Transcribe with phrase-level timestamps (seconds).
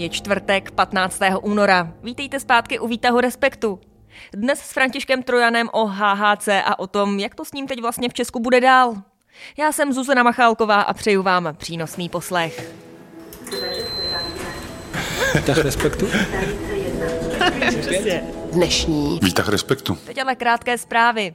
[0.00, 1.20] Je čtvrtek 15.
[1.42, 1.92] února.
[2.02, 3.80] Vítejte zpátky u Výtahu Respektu.
[4.32, 8.08] Dnes s Františkem Trojanem o HHC a o tom, jak to s ním teď vlastně
[8.08, 8.94] v Česku bude dál.
[9.58, 12.72] Já jsem Zuzana Machálková a přeju vám přínosný poslech.
[15.34, 16.08] Výtah respektu?
[18.52, 19.94] Dnešní Výtah respektu.
[19.94, 21.34] Teď ale krátké zprávy.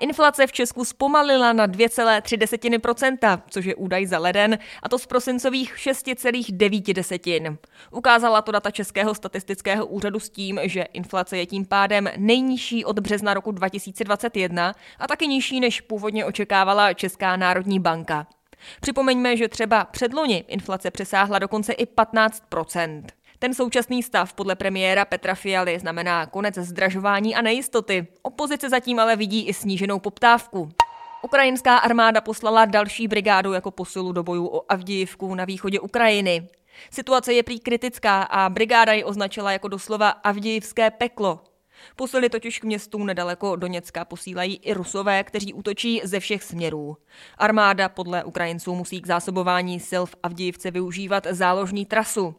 [0.00, 5.74] Inflace v Česku zpomalila na 2,3%, což je údaj za leden, a to z prosincových
[5.76, 7.56] 6,9%.
[7.90, 12.98] Ukázala to data Českého statistického úřadu s tím, že inflace je tím pádem nejnižší od
[12.98, 18.26] března roku 2021 a taky nižší, než původně očekávala Česká národní banka.
[18.80, 22.42] Připomeňme, že třeba předloni inflace přesáhla dokonce i 15
[23.38, 28.06] ten současný stav podle premiéra Petra Fialy znamená konec zdražování a nejistoty.
[28.22, 30.68] Opozice zatím ale vidí i sníženou poptávku.
[31.22, 36.48] Ukrajinská armáda poslala další brigádu jako posilu do bojů o Avdijivku na východě Ukrajiny.
[36.90, 41.40] Situace je prý kritická a brigáda ji označila jako doslova Avdijivské peklo.
[41.96, 46.96] Posily totiž k městům nedaleko Doněcka posílají i rusové, kteří útočí ze všech směrů.
[47.38, 52.34] Armáda podle Ukrajinců musí k zásobování sil v Avdijivce využívat záložní trasu.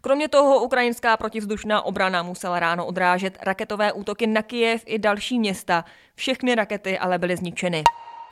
[0.00, 5.84] Kromě toho ukrajinská protivzdušná obrana musela ráno odrážet raketové útoky na Kijev i další města.
[6.14, 7.84] Všechny rakety ale byly zničeny.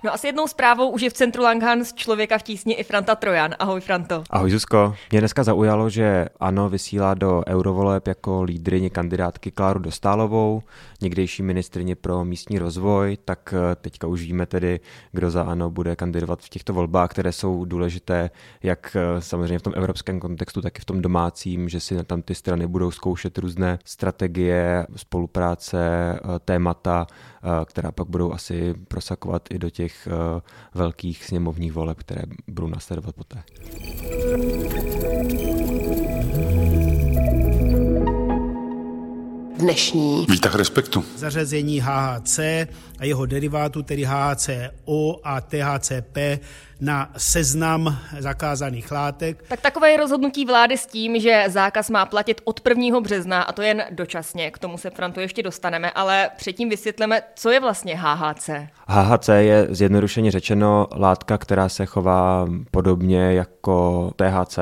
[0.04, 3.14] No a s jednou zprávou už je v centru Langhans člověka v tísni i Franta
[3.14, 3.54] Trojan.
[3.58, 4.24] Ahoj Franto.
[4.30, 4.94] Ahoj Zuzko.
[5.10, 10.62] Mě dneska zaujalo, že ANO vysílá do eurovoleb jako lídrině kandidátky Kláru Dostálovou,
[11.00, 14.80] někdejší ministrině pro místní rozvoj, tak eh, teďka už víme tedy,
[15.12, 18.30] kdo za ANO bude kandidovat v těchto volbách, které jsou důležité
[18.62, 22.22] jak eh, samozřejmě v tom evropském kontextu, tak i v tom domácím, že si tam
[22.22, 25.78] ty strany budou zkoušet různé strategie, spolupráce,
[26.14, 27.06] eh, témata,
[27.64, 29.87] která pak budou asi prosakovat i do těch
[30.74, 33.42] velkých sněmovních voleb, které budou následovat poté.
[39.58, 41.04] dnešní Výtah respektu.
[41.16, 42.38] Zařazení HHC
[42.98, 46.16] a jeho derivátu, tedy HHCO a THCP,
[46.80, 49.44] na seznam zakázaných látek.
[49.48, 53.00] Tak takové je rozhodnutí vlády s tím, že zákaz má platit od 1.
[53.00, 54.50] března a to jen dočasně.
[54.50, 58.50] K tomu se, Franto, ještě dostaneme, ale předtím vysvětlíme, co je vlastně HHC.
[58.86, 64.58] HHC je zjednodušeně řečeno látka, která se chová podobně jako THC.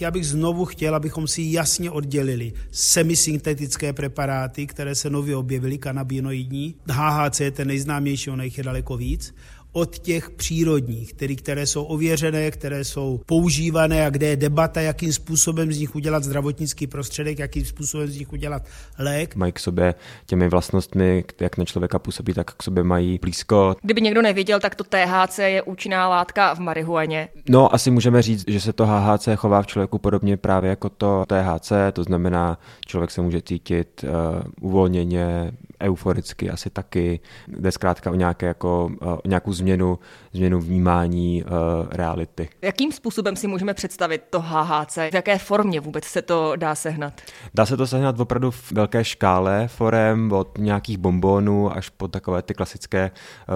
[0.00, 6.74] Já bych znovu chtěl, abychom si jasně oddělili semisyntetické preparáty, které se nově objevily, kanabinoidní.
[6.90, 9.34] HHC je ten nejznámější, ono jich je daleko víc
[9.76, 15.12] od těch přírodních, tedy které jsou ověřené, které jsou používané a kde je debata, jakým
[15.12, 18.62] způsobem z nich udělat zdravotnický prostředek, jakým způsobem z nich udělat
[18.98, 19.36] lék.
[19.36, 19.94] Mají k sobě
[20.26, 23.76] těmi vlastnostmi, jak na člověka působí, tak k sobě mají blízko.
[23.82, 27.28] Kdyby někdo nevěděl, tak to THC je účinná látka v marihuaně.
[27.48, 31.24] No, asi můžeme říct, že se to HHC chová v člověku podobně právě jako to
[31.28, 34.10] THC, to znamená, člověk se může cítit uh,
[34.60, 37.20] uvolněně, euforicky asi taky.
[37.48, 39.98] Jde zkrátka o, nějaké jako, o nějakou změnu,
[40.32, 41.50] změnu vnímání uh,
[41.90, 42.48] reality.
[42.62, 44.96] Jakým způsobem si můžeme představit to HHC?
[44.96, 47.20] V jaké formě vůbec se to dá sehnat?
[47.54, 52.42] Dá se to sehnat opravdu v velké škále forem, od nějakých bombónů až po takové
[52.42, 53.10] ty klasické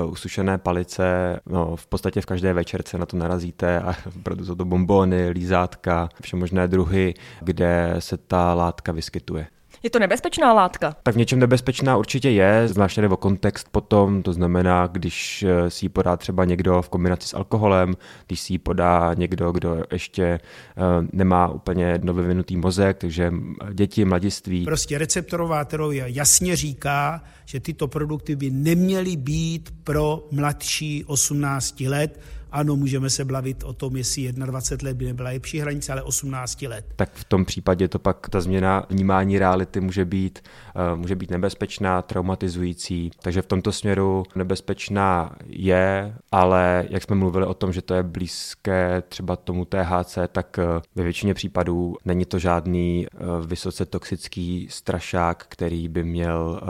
[0.05, 1.41] uh, usušené palice.
[1.47, 6.09] No, v podstatě v každé večerce na to narazíte a opravdu jsou to bombóny, lízátka,
[6.23, 9.47] vše možné druhy, kde se ta látka vyskytuje.
[9.83, 10.97] Je to nebezpečná látka?
[11.03, 15.85] Tak v něčem nebezpečná určitě je, zvláště nebo kontext potom, to znamená, když eh, si
[15.85, 17.95] ji podá třeba někdo v kombinaci s alkoholem,
[18.27, 20.41] když si ji podá někdo, kdo ještě
[20.77, 23.33] uh, nemá úplně vyvinutý mozek, takže
[23.73, 24.65] děti, mladiství.
[24.65, 32.21] Prostě receptorová teorie jasně říká, že tyto produkty by neměly být pro mladší 18 let,
[32.53, 36.63] ano, můžeme se bavit o tom, jestli 21 let by nebyla lepší hranice, ale 18
[36.63, 36.85] let.
[36.97, 40.39] Tak v tom případě to pak ta změna vnímání reality může být,
[40.93, 43.11] uh, může být nebezpečná, traumatizující.
[43.23, 48.03] Takže v tomto směru nebezpečná je, ale jak jsme mluvili o tom, že to je
[48.03, 54.67] blízké třeba tomu THC, tak uh, ve většině případů není to žádný uh, vysoce toxický
[54.71, 56.61] strašák, který by měl,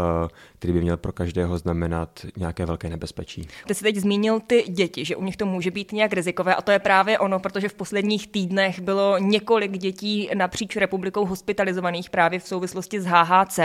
[0.59, 3.49] který by měl pro každého znamenat nějaké velké nebezpečí.
[3.67, 6.55] Ty jsi teď zmínil ty děti, že u nich to může může být nějak rizikové
[6.55, 12.11] a to je právě ono, protože v posledních týdnech bylo několik dětí napříč republikou hospitalizovaných
[12.11, 13.59] právě v souvislosti s HHC.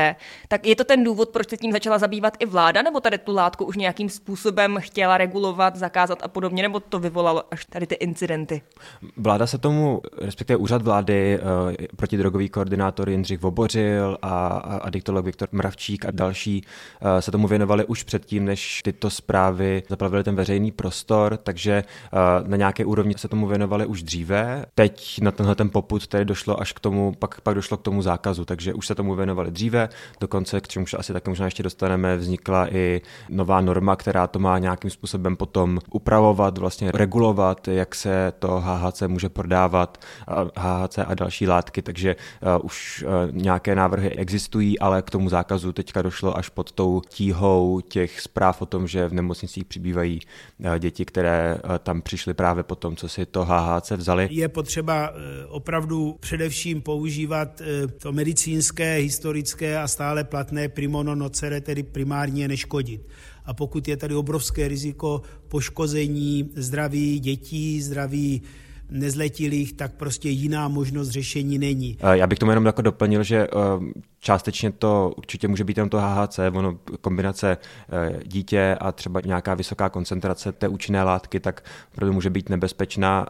[0.48, 3.34] Tak je to ten důvod, proč se tím začala zabývat i vláda, nebo tady tu
[3.34, 7.96] látku už nějakým způsobem chtěla regulovat, zakázat a podobně, nebo to vyvolalo až tady ty
[7.96, 8.62] incidenty?
[9.18, 14.48] Vláda se tomu, respektive úřad vlády, eh, protidrogový koordinátor Jindřich Vobořil a,
[14.82, 16.64] adiktolog Viktor Mravčík a další
[17.02, 21.84] eh, se tomu věnovali už předtím, než tyto zprávy zaplavily ten veřejný prostor, takže
[22.48, 24.66] na nějaké úrovni se tomu věnovali už dříve.
[24.76, 28.02] Teď na tenhle ten poput tedy došlo až k tomu, pak, pak došlo k tomu
[28.02, 29.90] zákazu, takže už se tomu věnovali dříve.
[30.20, 34.60] Dokonce, k čemuž asi také možná ještě dostaneme, vznikla i nová norma, která to má
[34.60, 39.98] nějakým způsobem potom upravovat, vlastně regulovat, jak se to HHC může prodávat,
[40.56, 42.16] HHC a další látky, takže
[42.62, 48.22] už nějaké návrhy existují, ale k tomu zákazu teďka došlo až pod tou tíhou těch
[48.22, 50.20] zpráv o tom, že v nemocnicích přibývají
[50.80, 54.28] děti, které tam přišly právě po tom, co si to HHC vzali.
[54.32, 55.14] Je potřeba
[55.48, 57.62] opravdu především používat
[57.98, 63.08] to medicínské, historické a stále platné primono nocere, tedy primárně neškodit.
[63.46, 68.42] A pokud je tady obrovské riziko poškození zdraví dětí, zdraví
[68.90, 71.98] nezletilých, tak prostě jiná možnost řešení není.
[72.12, 73.48] Já bych tomu jenom jako doplnil, že
[74.20, 79.54] částečně to určitě může být jenom to HHC, ono kombinace eh, dítě a třeba nějaká
[79.54, 83.26] vysoká koncentrace té účinné látky, tak opravdu může být nebezpečná.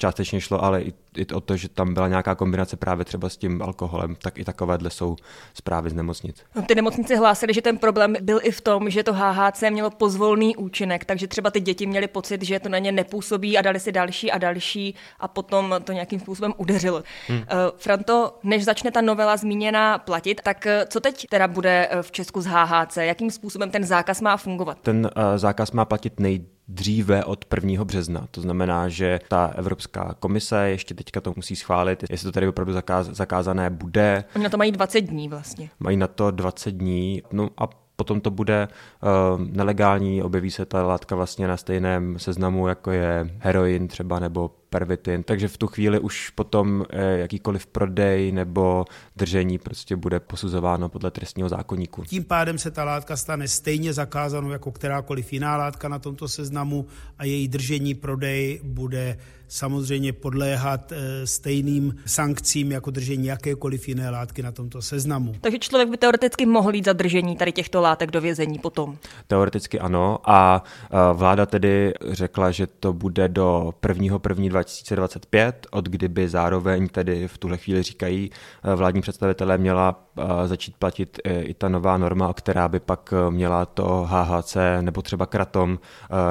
[0.00, 3.36] Částečně šlo ale i, i o to, že tam byla nějaká kombinace právě třeba s
[3.36, 5.16] tím alkoholem, tak i takovéhle jsou
[5.54, 6.42] zprávy z nemocnic.
[6.54, 9.90] No, ty nemocnice hlásily, že ten problém byl i v tom, že to HHC mělo
[9.90, 13.80] pozvolný účinek, takže třeba ty děti měly pocit, že to na ně nepůsobí a dali
[13.80, 17.02] si další a další a potom to nějakým způsobem udeřilo.
[17.28, 17.38] Hmm.
[17.38, 17.44] Uh,
[17.76, 22.12] Franto, než začne ta novela zmíněná platit, tak uh, co teď teda bude uh, v
[22.12, 22.96] Česku z HHC?
[22.96, 24.78] Jakým způsobem ten zákaz má fungovat?
[24.82, 27.84] Ten uh, zákaz má platit nej dříve od 1.
[27.84, 28.26] března.
[28.30, 32.72] To znamená, že ta Evropská komise ještě teďka to musí schválit, jestli to tady opravdu
[32.72, 34.24] zakáz, zakázané bude.
[34.34, 35.70] Oni na to mají 20 dní vlastně.
[35.80, 37.22] Mají na to 20 dní.
[37.32, 42.68] No a potom to bude uh, nelegální, objeví se ta látka vlastně na stejném seznamu,
[42.68, 48.32] jako je heroin třeba nebo pervitin, takže v tu chvíli už potom eh, jakýkoliv prodej
[48.32, 48.84] nebo
[49.16, 52.04] držení prostě bude posuzováno podle trestního zákonníku.
[52.04, 56.86] Tím pádem se ta látka stane stejně zakázanou jako kterákoliv jiná látka na tomto seznamu
[57.18, 59.18] a její držení, prodej bude
[59.48, 65.34] samozřejmě podléhat eh, stejným sankcím jako držení jakékoliv jiné látky na tomto seznamu.
[65.40, 68.96] Takže člověk by teoreticky mohl jít za držení tady těchto látek do vězení potom.
[69.26, 74.18] Teoreticky ano a eh, vláda tedy řekla, že to bude do 1.
[74.28, 74.48] 1.
[74.58, 78.30] 2025, od kdyby zároveň tedy v tuhle chvíli říkají
[78.64, 83.30] eh, vládní představitelé měla eh, začít platit i ta nová norma, která by pak eh,
[83.30, 85.78] měla to HHC nebo třeba kratom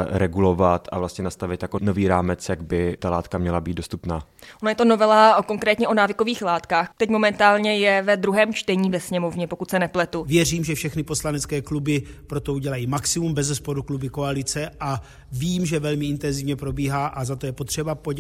[0.10, 4.24] regulovat a vlastně nastavit jako nový rámec, jak by ta látka měla být dostupná.
[4.62, 6.92] Ona je to novela konkrétně o návykových látkách.
[6.98, 10.24] Teď momentálně je ve druhém čtení ve sněmovně, pokud se nepletu.
[10.28, 15.02] Věřím, že všechny poslanecké kluby pro to udělají maximum, bez zesporu kluby koalice a
[15.32, 18.17] vím, že velmi intenzivně probíhá a za to je potřeba poděkovat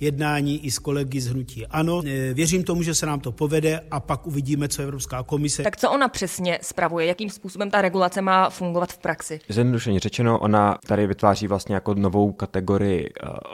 [0.00, 1.66] jednání i s kolegy z Hnutí.
[1.66, 5.62] Ano, e, věřím tomu, že se nám to povede a pak uvidíme, co Evropská komise.
[5.62, 7.06] Tak co ona přesně spravuje?
[7.06, 9.40] Jakým způsobem ta regulace má fungovat v praxi?
[9.48, 13.10] Zjednodušeně řečeno, ona tady vytváří vlastně jako novou kategorii e,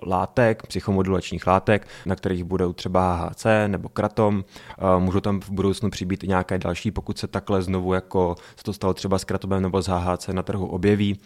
[0.06, 4.44] látek, psychomodulačních látek, na kterých budou třeba HHC nebo kratom.
[4.96, 8.64] E, můžou tam v budoucnu přibýt i nějaké další, pokud se takhle znovu jako se
[8.64, 11.20] to stalo třeba s kratomem nebo s HHC na trhu objeví.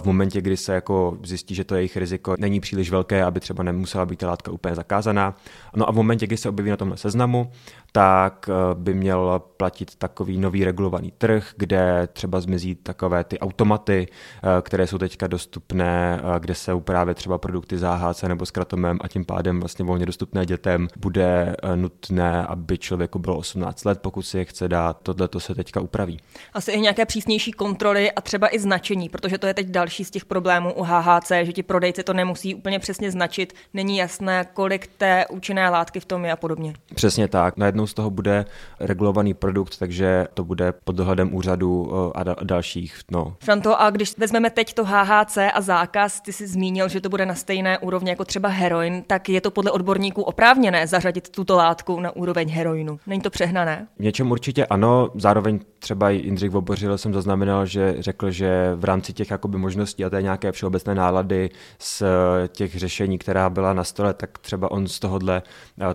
[0.00, 3.62] V momentě, kdy se jako zjistí, že to jejich riziko není příliš velké, aby třeba
[3.86, 5.34] nemusela být ta látka úplně zakázaná.
[5.76, 7.50] No a v momentě, kdy se objeví na tomhle seznamu,
[7.96, 14.06] tak eh, by měl platit takový nový regulovaný trh, kde třeba zmizí takové ty automaty,
[14.08, 18.98] eh, které jsou teďka dostupné, eh, kde se právě třeba produkty ZHC nebo s kratomem
[19.00, 24.22] a tím pádem vlastně volně dostupné dětem bude nutné, aby člověku bylo 18 let, pokud
[24.22, 24.98] si je chce dát.
[25.02, 26.20] Tohle to se teďka upraví.
[26.52, 30.10] Asi i nějaké přísnější kontroly a třeba i značení, protože to je teď další z
[30.10, 34.86] těch problémů u HHC, že ti prodejci to nemusí úplně přesně značit, není jasné, kolik
[34.86, 36.74] té účinné látky v tom je a podobně.
[36.94, 37.56] Přesně tak.
[37.56, 38.44] Najednou z toho bude
[38.80, 43.00] regulovaný produkt, takže to bude pod dohledem úřadu a dalších.
[43.10, 43.36] No.
[43.44, 47.26] Franto, a když vezmeme teď to HHC a zákaz, ty jsi zmínil, že to bude
[47.26, 52.00] na stejné úrovni jako třeba heroin, tak je to podle odborníků oprávněné zařadit tuto látku
[52.00, 52.98] na úroveň heroinu.
[53.06, 53.86] Není to přehnané?
[53.96, 58.84] V něčem určitě ano, zároveň třeba i Jindřich Vobořil jsem zaznamenal, že řekl, že v
[58.84, 62.02] rámci těch jakoby možností a té nějaké všeobecné nálady z
[62.48, 65.42] těch řešení, která byla na stole, tak třeba on z tohohle,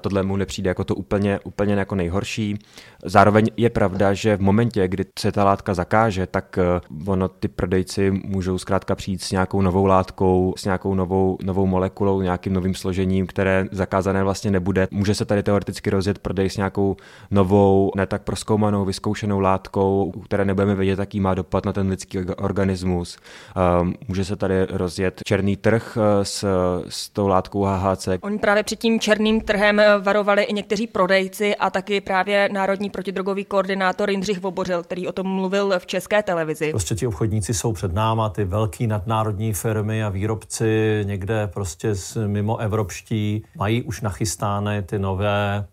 [0.01, 2.59] tohle mu nepřijde jako to úplně, úplně jako nejhorší.
[3.05, 7.47] Zároveň je pravda, že v momentě, kdy se ta látka zakáže, tak eh, ono ty
[7.47, 12.75] prodejci můžou zkrátka přijít s nějakou novou látkou, s nějakou novou, novou molekulou, nějakým novým
[12.75, 14.87] složením, které zakázané vlastně nebude.
[14.91, 16.95] Může se tady teoreticky rozjet prodej s nějakou
[17.31, 21.73] novou, ne tak proskoumanou, vyzkoušenou látkou, látkou, u které nebudeme vědět, jaký má dopad na
[21.73, 23.17] ten lidský organismus.
[23.55, 26.45] Ehm, může se tady rozjet černý trh eh, s,
[26.89, 28.07] s tou látkou HHC.
[28.21, 32.89] Oni právě před tím černým trhem eh, varovali i někteří prodejci a taky právě národní
[32.89, 36.69] protidrogový koordinátor Jindřich Vobořil, který o tom mluvil v české televizi.
[36.69, 41.93] Prostě ti obchodníci jsou před náma, ty velký nadnárodní firmy a výrobci někde prostě
[42.27, 45.65] mimo evropští mají už nachystány ty nové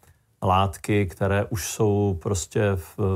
[0.42, 2.62] látky, které už jsou prostě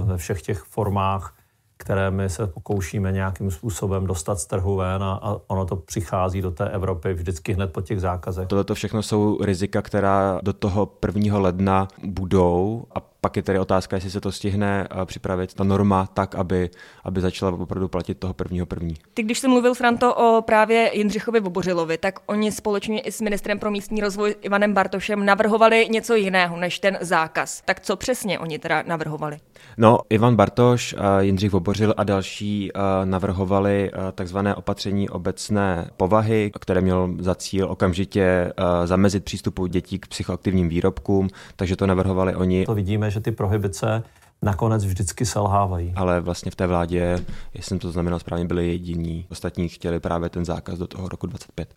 [0.05, 1.35] ve všech těch formách,
[1.76, 6.43] které my se pokoušíme nějakým způsobem dostat z trhu ven a, a ono to přichází
[6.43, 8.49] do té Evropy vždycky hned po těch zákazech.
[8.49, 11.38] Tohle to všechno jsou rizika, která do toho 1.
[11.38, 16.07] ledna budou a pak je tedy otázka, jestli se to stihne eh, připravit ta norma
[16.14, 16.71] tak, aby,
[17.05, 18.95] aby začala opravdu platit toho prvního první.
[19.14, 23.59] Ty, když jsi mluvil, Franto, o právě Jindřichovi Vobořilovi, tak oni společně i s ministrem
[23.59, 27.62] pro místní rozvoj Ivanem Bartošem navrhovali něco jiného než ten zákaz.
[27.64, 29.38] Tak co přesně oni teda navrhovali?
[29.76, 36.81] No, Ivan Bartoš, eh, Jindřich Vobořil a další eh, navrhovali takzvané opatření obecné povahy, které
[36.81, 38.52] mělo za cíl okamžitě
[38.85, 42.67] zamezit přístupu dětí k psychoaktivním výrobkům, takže to navrhovali oni.
[42.67, 44.02] To vidíme, že ty prohibice
[44.42, 45.92] nakonec vždycky selhávají.
[45.97, 49.26] Ale vlastně v té vládě, jestli jsem to znamenal správně, byli jediní.
[49.31, 51.75] Ostatní chtěli právě ten zákaz do toho roku 25.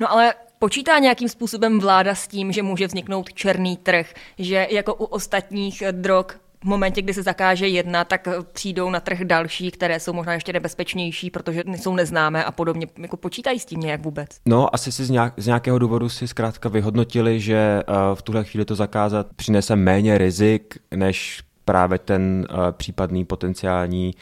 [0.00, 4.94] No ale počítá nějakým způsobem vláda s tím, že může vzniknout černý trh, že jako
[4.94, 6.26] u ostatních drog
[6.64, 10.52] v momentě, kdy se zakáže jedna, tak přijdou na trh další, které jsou možná ještě
[10.52, 12.86] nebezpečnější, protože jsou neznámé a podobně.
[12.98, 14.28] Jako počítají s tím nějak vůbec?
[14.46, 18.44] No, asi si z, nějak, z nějakého důvodu si zkrátka vyhodnotili, že uh, v tuhle
[18.44, 24.14] chvíli to zakázat přinese méně rizik, než právě ten uh, případný potenciální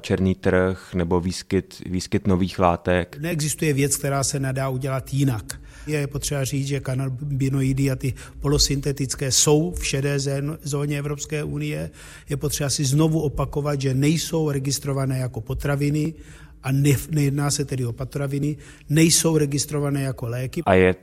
[0.00, 3.16] černý trh nebo výskyt, výskyt nových látek.
[3.20, 5.61] Neexistuje věc, která se nedá udělat jinak.
[5.86, 10.18] Je potřeba říct, že kanabinoidy a ty polosyntetické jsou v šedé
[10.62, 11.90] zóně Evropské unie.
[12.28, 16.14] Je potřeba si znovu opakovat, že nejsou registrované jako potraviny
[16.62, 18.56] a ne, nejedná se tedy o patraviny,
[18.88, 20.62] nejsou registrované jako léky.
[20.66, 20.94] A je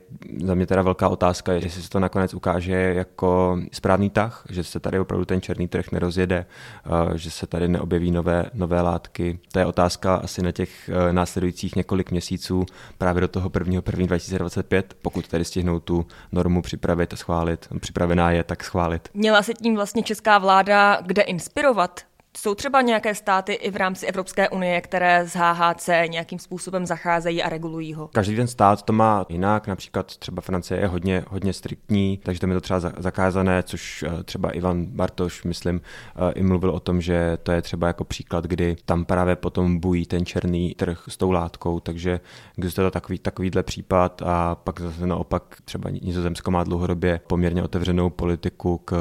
[0.44, 4.80] za mě teda velká otázka, jestli se to nakonec ukáže jako správný tah, že se
[4.80, 6.46] tady opravdu ten černý trh nerozjede,
[6.86, 9.38] eh, že se tady neobjeví nové, nové látky.
[9.52, 12.66] To je otázka asi na těch eh, následujících několik měsíců
[12.98, 13.82] právě do toho 1.
[13.86, 14.06] 1.
[14.06, 17.68] 2025, pokud tady stihnou tu normu připravit a schválit.
[17.80, 19.08] Připravená je, tak schválit.
[19.14, 22.09] Měla se tím vlastně česká vláda kde inspirovat?
[22.36, 27.42] Jsou třeba nějaké státy i v rámci Evropské unie, které z HHC nějakým způsobem zacházejí
[27.42, 28.08] a regulují ho?
[28.08, 32.50] Každý ten stát to má jinak, například třeba Francie je hodně, hodně striktní, takže tam
[32.50, 37.00] je to třeba zakázané, což eh, třeba Ivan Bartoš, myslím, eh, i mluvil o tom,
[37.00, 41.16] že to je třeba jako příklad, kdy tam právě potom bují ten černý trh s
[41.16, 42.20] tou látkou, takže
[42.58, 48.10] existuje to takový, takovýhle případ a pak zase naopak třeba Nizozemsko má dlouhodobě poměrně otevřenou
[48.10, 48.94] politiku k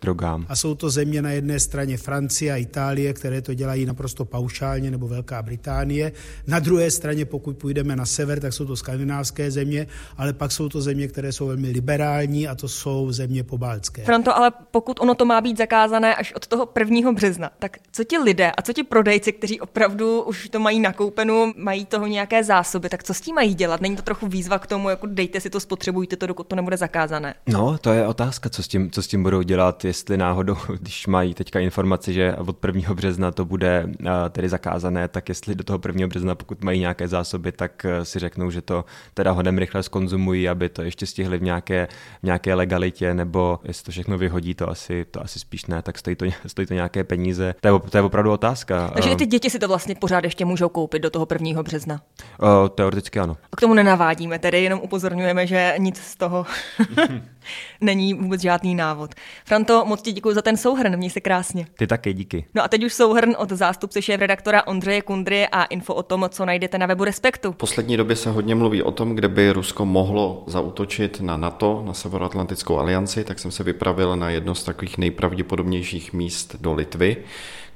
[0.00, 0.46] drogám.
[0.48, 2.74] A jsou to země na jedné straně Francie a Itálie,
[3.14, 6.12] které to dělají naprosto paušálně, nebo Velká Británie.
[6.46, 9.86] Na druhé straně, pokud půjdeme na sever, tak jsou to skandinávské země,
[10.16, 14.04] ale pak jsou to země, které jsou velmi liberální a to jsou země pobaltské.
[14.04, 17.12] Franto, ale pokud ono to má být zakázané až od toho 1.
[17.12, 21.52] března, tak co ti lidé a co ti prodejci, kteří opravdu už to mají nakoupenou,
[21.56, 23.80] mají toho nějaké zásoby, tak co s tím mají dělat?
[23.80, 26.76] Není to trochu výzva k tomu, jako dejte si to, spotřebujte to, dokud to nebude
[26.76, 27.34] zakázané?
[27.46, 31.06] No, to je otázka, co s tím, co s tím budou dělat, jestli náhodou, když
[31.06, 32.94] mají teďka informaci, že od 1.
[32.94, 36.06] března to bude eh, tedy zakázané, tak jestli do toho 1.
[36.06, 40.48] března, pokud mají nějaké zásoby, tak eh, si řeknou, že to teda hodem rychle skonzumují,
[40.48, 41.88] aby to ještě stihli v nějaké,
[42.20, 45.98] v nějaké legalitě, nebo jestli to všechno vyhodí, to asi, to asi spíš ne, tak
[45.98, 47.54] stojí to, stojí to nějaké peníze.
[47.60, 48.90] To je, to je opravdu otázka.
[48.94, 51.62] Takže i ty děti si to vlastně pořád ještě můžou koupit do toho 1.
[51.62, 52.00] března?
[52.40, 53.36] O, teoreticky ano.
[53.52, 56.46] A k tomu nenavádíme, tedy jenom upozorňujeme, že nic z toho
[57.80, 59.14] není vůbec žádný návod.
[59.44, 61.66] Franto, moc ti děkuji za ten souhrn, měj se krásně.
[61.78, 62.46] Ty taky, díky.
[62.54, 66.44] No a teď už souhrn od zástupce šéf-redaktora Ondřeje Kundry a info o tom, co
[66.44, 67.52] najdete na webu Respektu.
[67.52, 71.82] V poslední době se hodně mluví o tom, kde by Rusko mohlo zautočit na NATO,
[71.86, 77.16] na Severoatlantickou alianci, tak jsem se vypravil na jedno z takových nejpravděpodobnějších míst do Litvy,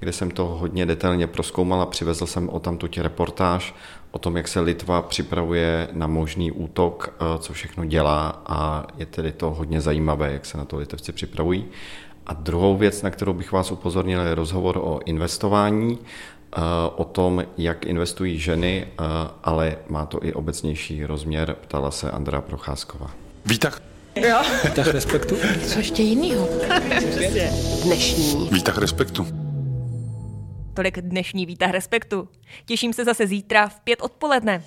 [0.01, 3.75] kde jsem to hodně detailně proskoumal a přivezl jsem o tamtuť reportáž
[4.11, 9.07] o tom, jak se Litva připravuje na možný útok, eh, co všechno dělá a je
[9.07, 11.67] tedy to hodně zajímavé, jak se na to Litevci připravují.
[12.27, 16.61] A druhou věc, na kterou bych vás upozornil, je rozhovor o investování, eh,
[16.97, 19.03] o tom, jak investují ženy, eh,
[19.45, 23.11] ale má to i obecnější rozměr, ptala se Andrea Procházková.
[23.47, 23.81] Vítah.
[24.17, 24.43] Jo.
[24.65, 25.37] Vítah respektu.
[25.67, 26.49] Co ještě jinýho?
[27.85, 28.49] Dnešní.
[28.53, 29.27] Vítah respektu.
[30.79, 32.29] Tolik dnešní výtah respektu.
[32.65, 34.65] Těším se zase zítra v pět odpoledne.